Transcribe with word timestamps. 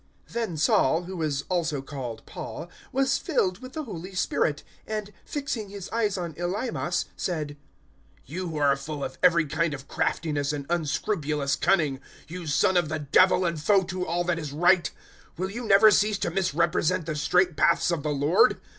013:009 0.25 0.33
Then 0.33 0.57
Saul, 0.57 1.03
who 1.03 1.21
is 1.21 1.43
also 1.47 1.83
called 1.83 2.25
Paul, 2.25 2.71
was 2.91 3.19
filled 3.19 3.59
with 3.59 3.73
the 3.73 3.83
Holy 3.83 4.15
Spirit, 4.15 4.63
and, 4.87 5.13
fixing 5.25 5.69
his 5.69 5.91
eyes 5.91 6.17
on 6.17 6.33
Elymas, 6.37 7.05
013:010 7.05 7.05
said, 7.17 7.57
"You 8.25 8.47
who 8.49 8.57
are 8.57 8.75
full 8.75 9.03
of 9.03 9.19
every 9.21 9.45
kind 9.45 9.75
of 9.75 9.87
craftiness 9.87 10.51
and 10.53 10.65
unscrupulous 10.71 11.55
cunning 11.55 11.99
you 12.27 12.47
son 12.47 12.77
of 12.77 12.89
the 12.89 12.97
Devil 12.97 13.45
and 13.45 13.61
foe 13.61 13.83
to 13.83 14.03
all 14.03 14.23
that 14.23 14.39
is 14.39 14.51
right 14.51 14.89
will 15.37 15.51
you 15.51 15.67
never 15.67 15.91
cease 15.91 16.17
to 16.17 16.31
misrepresent 16.31 17.05
the 17.05 17.15
straight 17.15 17.55
paths 17.55 17.91
of 17.91 18.01
the 18.01 18.09
Lord? 18.09 18.59